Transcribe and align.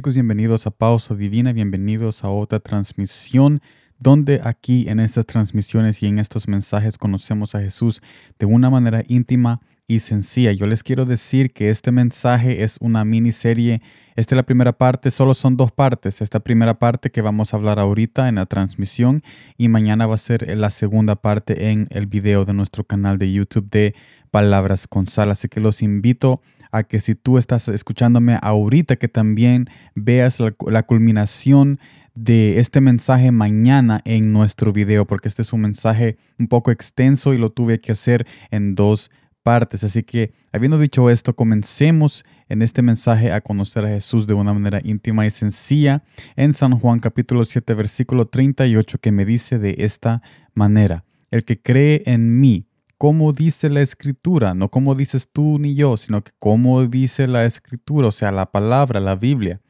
Bienvenidos 0.00 0.66
a 0.66 0.70
Pausa 0.70 1.14
Divina, 1.14 1.52
bienvenidos 1.52 2.22
a 2.22 2.30
otra 2.30 2.60
transmisión 2.60 3.60
donde 3.98 4.40
aquí 4.44 4.88
en 4.88 5.00
estas 5.00 5.26
transmisiones 5.26 6.02
y 6.02 6.06
en 6.06 6.20
estos 6.20 6.46
mensajes 6.46 6.96
conocemos 6.96 7.56
a 7.56 7.60
Jesús 7.60 8.00
de 8.38 8.46
una 8.46 8.70
manera 8.70 9.02
íntima 9.08 9.60
y 9.88 9.98
sencilla. 9.98 10.52
Yo 10.52 10.66
les 10.66 10.84
quiero 10.84 11.04
decir 11.04 11.52
que 11.52 11.68
este 11.70 11.90
mensaje 11.90 12.62
es 12.62 12.78
una 12.80 13.04
miniserie. 13.04 13.82
Esta 14.14 14.34
es 14.34 14.36
la 14.36 14.44
primera 14.44 14.72
parte, 14.72 15.10
solo 15.10 15.34
son 15.34 15.56
dos 15.56 15.72
partes. 15.72 16.22
Esta 16.22 16.40
primera 16.40 16.78
parte 16.78 17.10
que 17.10 17.20
vamos 17.20 17.52
a 17.52 17.56
hablar 17.56 17.80
ahorita 17.80 18.28
en 18.28 18.36
la 18.36 18.46
transmisión 18.46 19.20
y 19.58 19.68
mañana 19.68 20.06
va 20.06 20.14
a 20.14 20.18
ser 20.18 20.56
la 20.56 20.70
segunda 20.70 21.16
parte 21.16 21.70
en 21.70 21.88
el 21.90 22.06
video 22.06 22.44
de 22.44 22.54
nuestro 22.54 22.84
canal 22.84 23.18
de 23.18 23.32
YouTube 23.32 23.68
de 23.68 23.94
Palabras 24.30 24.86
con 24.86 25.08
Sal. 25.08 25.32
Así 25.32 25.48
que 25.48 25.60
los 25.60 25.82
invito 25.82 26.34
a 26.34 26.57
que 26.88 27.00
si 27.00 27.14
tú 27.14 27.38
estás 27.38 27.68
escuchándome 27.68 28.38
ahorita, 28.40 28.96
que 28.96 29.08
también 29.08 29.68
veas 29.94 30.38
la, 30.40 30.82
culminación 30.82 31.78
de 32.14 32.58
este 32.58 32.80
mensaje 32.80 33.30
mañana 33.30 34.00
en 34.04 34.32
nuestro 34.32 34.72
video, 34.72 35.06
porque 35.06 35.28
este 35.28 35.42
es 35.42 35.52
un 35.52 35.62
mensaje 35.62 36.16
un 36.38 36.48
poco 36.48 36.70
extenso 36.70 37.34
y 37.34 37.38
lo 37.38 37.50
tuve 37.50 37.80
que 37.80 37.92
hacer 37.92 38.26
en 38.50 38.74
dos 38.74 39.10
partes. 39.42 39.84
Así 39.84 40.02
que, 40.02 40.32
habiendo 40.52 40.78
dicho 40.78 41.10
esto, 41.10 41.34
comencemos 41.34 42.24
en 42.48 42.62
este 42.62 42.82
mensaje 42.82 43.32
a 43.32 43.40
conocer 43.40 43.84
a 43.84 43.88
Jesús 43.88 44.26
de 44.26 44.34
una 44.34 44.52
manera 44.52 44.80
íntima 44.82 45.26
y 45.26 45.30
sencilla 45.30 46.02
en 46.36 46.54
San 46.54 46.78
Juan 46.78 46.98
capítulo 46.98 47.44
7 47.44 47.74
versículo 47.74 48.26
38 48.26 48.98
que 48.98 49.12
me 49.12 49.24
dice 49.24 49.58
de 49.58 49.76
esta 49.78 50.22
manera, 50.54 51.04
el 51.30 51.44
que 51.44 51.60
cree 51.60 52.02
en 52.06 52.40
mí, 52.40 52.67
como 52.98 53.32
dice 53.32 53.70
la 53.70 53.80
escritura, 53.80 54.54
no 54.54 54.70
como 54.70 54.96
dices 54.96 55.28
tú 55.32 55.58
ni 55.60 55.76
yo, 55.76 55.96
sino 55.96 56.22
que 56.22 56.32
como 56.38 56.84
dice 56.86 57.28
la 57.28 57.44
escritura, 57.44 58.08
o 58.08 58.12
sea, 58.12 58.32
la 58.32 58.50
palabra, 58.50 58.98
la 58.98 59.14
Biblia. 59.14 59.60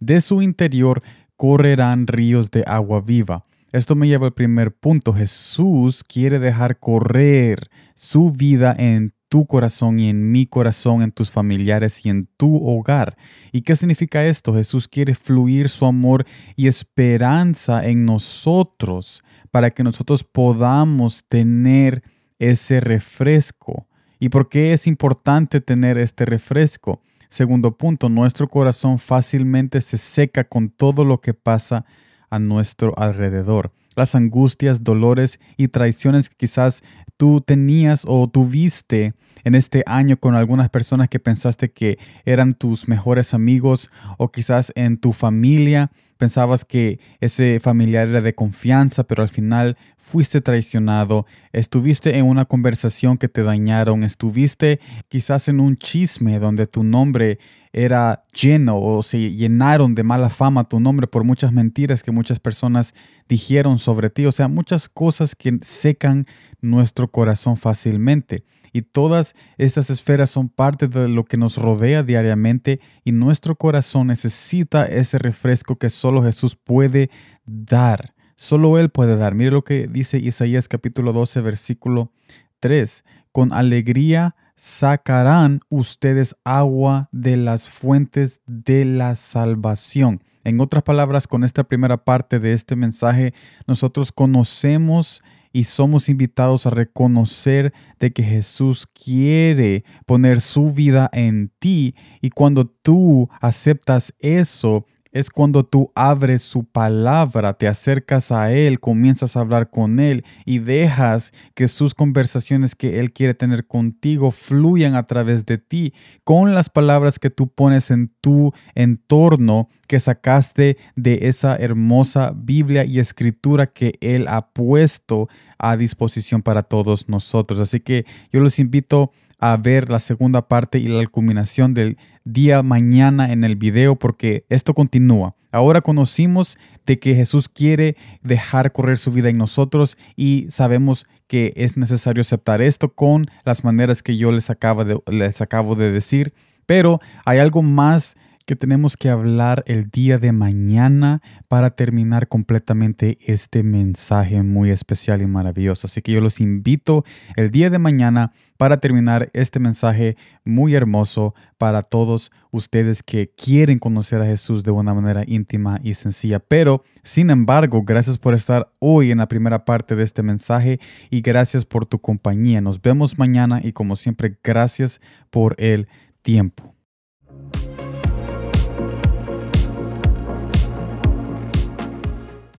De 0.00 0.22
su 0.22 0.40
interior 0.40 1.02
correrán 1.36 2.06
ríos 2.06 2.50
de 2.50 2.64
agua 2.66 3.02
viva. 3.02 3.44
Esto 3.72 3.94
me 3.94 4.08
lleva 4.08 4.26
al 4.26 4.32
primer 4.32 4.74
punto. 4.74 5.12
Jesús 5.12 6.02
quiere 6.02 6.38
dejar 6.38 6.78
correr 6.78 7.68
su 7.94 8.32
vida 8.32 8.74
en 8.78 9.12
tu 9.28 9.46
corazón 9.46 10.00
y 10.00 10.08
en 10.08 10.32
mi 10.32 10.46
corazón, 10.46 11.02
en 11.02 11.12
tus 11.12 11.30
familiares 11.30 12.06
y 12.06 12.08
en 12.08 12.26
tu 12.38 12.66
hogar. 12.66 13.18
¿Y 13.52 13.60
qué 13.60 13.76
significa 13.76 14.24
esto? 14.24 14.54
Jesús 14.54 14.88
quiere 14.88 15.14
fluir 15.14 15.68
su 15.68 15.84
amor 15.84 16.24
y 16.56 16.66
esperanza 16.66 17.84
en 17.86 18.06
nosotros 18.06 19.22
para 19.50 19.70
que 19.70 19.82
nosotros 19.82 20.24
podamos 20.24 21.24
tener 21.28 22.02
ese 22.38 22.80
refresco. 22.80 23.86
¿Y 24.18 24.30
por 24.30 24.48
qué 24.48 24.72
es 24.72 24.86
importante 24.86 25.60
tener 25.60 25.98
este 25.98 26.24
refresco? 26.24 27.00
Segundo 27.28 27.76
punto, 27.76 28.08
nuestro 28.08 28.48
corazón 28.48 28.98
fácilmente 28.98 29.80
se 29.80 29.98
seca 29.98 30.44
con 30.44 30.70
todo 30.70 31.04
lo 31.04 31.20
que 31.20 31.34
pasa 31.34 31.84
a 32.30 32.38
nuestro 32.38 32.98
alrededor. 32.98 33.70
Las 33.94 34.14
angustias, 34.14 34.82
dolores 34.82 35.38
y 35.56 35.68
traiciones 35.68 36.28
que 36.28 36.36
quizás 36.36 36.82
tú 37.16 37.40
tenías 37.40 38.04
o 38.06 38.28
tuviste 38.28 39.12
en 39.44 39.54
este 39.54 39.82
año 39.86 40.16
con 40.18 40.34
algunas 40.34 40.70
personas 40.70 41.08
que 41.08 41.18
pensaste 41.18 41.70
que 41.70 41.98
eran 42.24 42.54
tus 42.54 42.88
mejores 42.88 43.34
amigos 43.34 43.90
o 44.16 44.30
quizás 44.30 44.72
en 44.74 44.98
tu 44.98 45.12
familia 45.12 45.90
pensabas 46.18 46.64
que 46.64 47.00
ese 47.20 47.60
familiar 47.60 48.08
era 48.08 48.20
de 48.20 48.34
confianza, 48.34 49.04
pero 49.04 49.22
al 49.22 49.28
final 49.28 49.76
fuiste 49.96 50.40
traicionado, 50.40 51.26
estuviste 51.52 52.16
en 52.18 52.24
una 52.24 52.46
conversación 52.46 53.18
que 53.18 53.28
te 53.28 53.42
dañaron, 53.42 54.02
estuviste 54.02 54.80
quizás 55.08 55.48
en 55.48 55.60
un 55.60 55.76
chisme 55.76 56.38
donde 56.38 56.66
tu 56.66 56.82
nombre 56.82 57.38
era 57.72 58.22
lleno 58.32 58.80
o 58.80 59.02
se 59.02 59.30
llenaron 59.30 59.94
de 59.94 60.02
mala 60.02 60.30
fama 60.30 60.64
tu 60.64 60.80
nombre 60.80 61.06
por 61.06 61.24
muchas 61.24 61.52
mentiras 61.52 62.02
que 62.02 62.10
muchas 62.10 62.40
personas 62.40 62.94
dijeron 63.28 63.78
sobre 63.78 64.08
ti, 64.08 64.24
o 64.24 64.32
sea, 64.32 64.48
muchas 64.48 64.88
cosas 64.88 65.34
que 65.34 65.58
secan 65.60 66.26
nuestro 66.60 67.08
corazón 67.08 67.56
fácilmente. 67.56 68.44
Y 68.72 68.82
todas 68.82 69.34
estas 69.56 69.90
esferas 69.90 70.30
son 70.30 70.48
parte 70.48 70.88
de 70.88 71.08
lo 71.08 71.24
que 71.24 71.36
nos 71.36 71.56
rodea 71.56 72.02
diariamente 72.02 72.80
y 73.04 73.12
nuestro 73.12 73.56
corazón 73.56 74.08
necesita 74.08 74.84
ese 74.84 75.18
refresco 75.18 75.76
que 75.76 75.90
solo 75.90 76.22
Jesús 76.22 76.56
puede 76.56 77.10
dar. 77.44 78.14
Solo 78.36 78.78
Él 78.78 78.90
puede 78.90 79.16
dar. 79.16 79.34
Mire 79.34 79.50
lo 79.50 79.64
que 79.64 79.88
dice 79.88 80.18
Isaías 80.18 80.68
capítulo 80.68 81.12
12, 81.12 81.40
versículo 81.40 82.12
3. 82.60 83.04
Con 83.32 83.52
alegría 83.52 84.36
sacarán 84.54 85.60
ustedes 85.68 86.36
agua 86.44 87.08
de 87.12 87.36
las 87.36 87.70
fuentes 87.70 88.40
de 88.46 88.84
la 88.84 89.16
salvación. 89.16 90.18
En 90.44 90.60
otras 90.60 90.82
palabras, 90.82 91.26
con 91.26 91.44
esta 91.44 91.64
primera 91.64 92.04
parte 92.04 92.38
de 92.38 92.52
este 92.52 92.74
mensaje, 92.74 93.34
nosotros 93.66 94.12
conocemos 94.12 95.22
y 95.52 95.64
somos 95.64 96.08
invitados 96.08 96.66
a 96.66 96.70
reconocer 96.70 97.72
de 97.98 98.12
que 98.12 98.22
Jesús 98.22 98.86
quiere 98.86 99.84
poner 100.06 100.40
su 100.40 100.72
vida 100.72 101.10
en 101.12 101.50
ti. 101.58 101.94
Y 102.20 102.30
cuando 102.30 102.66
tú 102.66 103.28
aceptas 103.40 104.14
eso, 104.18 104.86
es 105.12 105.30
cuando 105.30 105.64
tú 105.64 105.90
abres 105.94 106.42
su 106.42 106.64
palabra, 106.64 107.54
te 107.54 107.68
acercas 107.68 108.32
a 108.32 108.52
Él, 108.52 108.80
comienzas 108.80 109.36
a 109.36 109.40
hablar 109.40 109.70
con 109.70 110.00
Él 110.00 110.24
y 110.44 110.58
dejas 110.58 111.32
que 111.54 111.68
sus 111.68 111.94
conversaciones 111.94 112.74
que 112.74 113.00
Él 113.00 113.12
quiere 113.12 113.34
tener 113.34 113.66
contigo 113.66 114.30
fluyan 114.30 114.94
a 114.94 115.06
través 115.06 115.46
de 115.46 115.58
ti 115.58 115.94
con 116.24 116.54
las 116.54 116.68
palabras 116.68 117.18
que 117.18 117.30
tú 117.30 117.48
pones 117.48 117.90
en 117.90 118.12
tu 118.20 118.52
entorno 118.74 119.68
que 119.86 120.00
sacaste 120.00 120.76
de 120.96 121.20
esa 121.22 121.56
hermosa 121.56 122.32
Biblia 122.34 122.84
y 122.84 122.98
escritura 122.98 123.66
que 123.66 123.94
Él 124.00 124.28
ha 124.28 124.48
puesto 124.48 125.28
a 125.58 125.76
disposición 125.76 126.42
para 126.42 126.62
todos 126.62 127.08
nosotros. 127.08 127.58
Así 127.60 127.80
que 127.80 128.04
yo 128.30 128.40
los 128.40 128.58
invito 128.58 129.12
a 129.38 129.56
ver 129.56 129.88
la 129.88 130.00
segunda 130.00 130.48
parte 130.48 130.78
y 130.78 130.88
la 130.88 131.06
culminación 131.06 131.72
del 131.72 131.96
día 132.32 132.62
mañana 132.62 133.32
en 133.32 133.44
el 133.44 133.56
video 133.56 133.96
porque 133.96 134.44
esto 134.48 134.74
continúa. 134.74 135.34
Ahora 135.50 135.80
conocimos 135.80 136.58
de 136.86 136.98
que 136.98 137.14
Jesús 137.14 137.48
quiere 137.48 137.96
dejar 138.22 138.72
correr 138.72 138.98
su 138.98 139.12
vida 139.12 139.30
en 139.30 139.38
nosotros 139.38 139.96
y 140.14 140.46
sabemos 140.50 141.06
que 141.26 141.52
es 141.56 141.76
necesario 141.76 142.20
aceptar 142.20 142.60
esto 142.60 142.94
con 142.94 143.26
las 143.44 143.64
maneras 143.64 144.02
que 144.02 144.16
yo 144.16 144.30
les 144.32 144.50
acabo 144.50 144.84
de, 144.84 145.00
les 145.10 145.40
acabo 145.40 145.74
de 145.74 145.90
decir. 145.90 146.34
Pero 146.66 147.00
hay 147.24 147.38
algo 147.38 147.62
más 147.62 148.16
que 148.48 148.56
tenemos 148.56 148.96
que 148.96 149.10
hablar 149.10 149.62
el 149.66 149.90
día 149.90 150.16
de 150.16 150.32
mañana 150.32 151.20
para 151.48 151.68
terminar 151.68 152.28
completamente 152.28 153.18
este 153.26 153.62
mensaje 153.62 154.42
muy 154.42 154.70
especial 154.70 155.20
y 155.20 155.26
maravilloso. 155.26 155.86
Así 155.86 156.00
que 156.00 156.12
yo 156.12 156.22
los 156.22 156.40
invito 156.40 157.04
el 157.36 157.50
día 157.50 157.68
de 157.68 157.78
mañana 157.78 158.32
para 158.56 158.78
terminar 158.78 159.28
este 159.34 159.58
mensaje 159.60 160.16
muy 160.46 160.74
hermoso 160.74 161.34
para 161.58 161.82
todos 161.82 162.32
ustedes 162.50 163.02
que 163.02 163.30
quieren 163.36 163.78
conocer 163.78 164.22
a 164.22 164.26
Jesús 164.26 164.64
de 164.64 164.70
una 164.70 164.94
manera 164.94 165.24
íntima 165.26 165.78
y 165.82 165.92
sencilla. 165.92 166.38
Pero, 166.38 166.82
sin 167.02 167.28
embargo, 167.28 167.82
gracias 167.82 168.16
por 168.16 168.32
estar 168.32 168.72
hoy 168.78 169.10
en 169.10 169.18
la 169.18 169.28
primera 169.28 169.66
parte 169.66 169.94
de 169.94 170.04
este 170.04 170.22
mensaje 170.22 170.80
y 171.10 171.20
gracias 171.20 171.66
por 171.66 171.84
tu 171.84 171.98
compañía. 171.98 172.62
Nos 172.62 172.80
vemos 172.80 173.18
mañana 173.18 173.60
y 173.62 173.72
como 173.72 173.94
siempre, 173.94 174.38
gracias 174.42 175.02
por 175.28 175.54
el 175.58 175.86
tiempo. 176.22 176.77